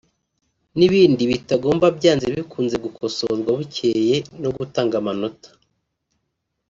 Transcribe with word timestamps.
n’ibindi 0.77 1.21
bitagomba 1.31 1.85
byanze 1.97 2.25
bikunze 2.35 2.75
gukosorwa 2.85 3.49
bukeye 3.57 4.15
no 4.41 4.49
gutanga 4.57 4.93
amanota 5.01 5.49